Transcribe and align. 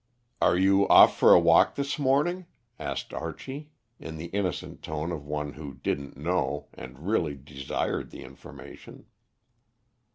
"Are 0.41 0.57
you 0.57 0.87
off 0.87 1.15
for 1.19 1.31
a 1.31 1.39
walk 1.39 1.75
this 1.75 1.99
morning?" 1.99 2.47
asked 2.79 3.13
Archie, 3.13 3.69
in 3.99 4.17
the 4.17 4.29
innocent 4.33 4.81
tone 4.81 5.11
of 5.11 5.27
one 5.27 5.53
who 5.53 5.75
didn't 5.75 6.17
know, 6.17 6.69
and 6.73 7.05
really 7.07 7.35
desired 7.35 8.09
the 8.09 8.23
information. 8.23 9.05